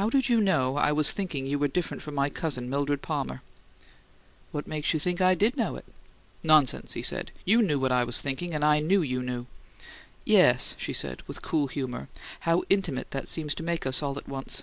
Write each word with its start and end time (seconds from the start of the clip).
"How 0.00 0.08
did 0.08 0.30
you 0.30 0.40
know 0.40 0.78
I 0.78 0.90
was 0.90 1.12
thinking 1.12 1.46
you 1.46 1.58
were 1.58 1.68
different 1.68 2.02
from 2.02 2.14
my 2.14 2.30
cousin, 2.30 2.70
Mildred 2.70 3.02
Palmer?" 3.02 3.42
"What 4.52 4.66
makes 4.66 4.94
you 4.94 4.98
think 4.98 5.20
I 5.20 5.34
DID 5.34 5.54
know 5.58 5.76
it?" 5.76 5.84
"Nonsense!" 6.42 6.94
he 6.94 7.02
said. 7.02 7.30
"You 7.44 7.60
knew 7.60 7.78
what 7.78 7.92
I 7.92 8.04
was 8.04 8.22
thinking 8.22 8.54
and 8.54 8.64
I 8.64 8.80
knew 8.80 9.02
you 9.02 9.22
knew." 9.22 9.44
"Yes," 10.24 10.74
she 10.78 10.94
said 10.94 11.20
with 11.28 11.42
cool 11.42 11.66
humour. 11.66 12.08
"How 12.48 12.62
intimate 12.70 13.10
that 13.10 13.28
seems 13.28 13.54
to 13.56 13.62
make 13.62 13.84
us 13.84 14.02
all 14.02 14.16
at 14.16 14.26
once!" 14.26 14.62